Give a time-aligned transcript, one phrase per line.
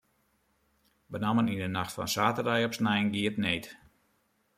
[1.13, 3.65] Benammen yn de nacht fan saterdei op snein gie it need.